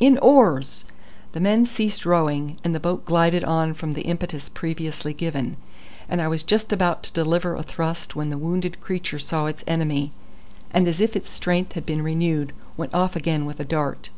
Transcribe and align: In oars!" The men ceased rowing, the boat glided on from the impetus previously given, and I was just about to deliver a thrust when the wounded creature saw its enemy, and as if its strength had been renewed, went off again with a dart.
In 0.00 0.18
oars!" 0.18 0.84
The 1.30 1.38
men 1.38 1.64
ceased 1.64 2.04
rowing, 2.04 2.56
the 2.64 2.80
boat 2.80 3.04
glided 3.04 3.44
on 3.44 3.72
from 3.72 3.92
the 3.92 4.02
impetus 4.02 4.48
previously 4.48 5.12
given, 5.12 5.56
and 6.08 6.20
I 6.20 6.26
was 6.26 6.42
just 6.42 6.72
about 6.72 7.04
to 7.04 7.12
deliver 7.12 7.54
a 7.54 7.62
thrust 7.62 8.16
when 8.16 8.28
the 8.30 8.36
wounded 8.36 8.80
creature 8.80 9.20
saw 9.20 9.46
its 9.46 9.62
enemy, 9.68 10.10
and 10.72 10.88
as 10.88 11.00
if 11.00 11.14
its 11.14 11.30
strength 11.30 11.74
had 11.74 11.86
been 11.86 12.02
renewed, 12.02 12.52
went 12.76 12.94
off 12.94 13.14
again 13.14 13.46
with 13.46 13.60
a 13.60 13.64
dart. 13.64 14.08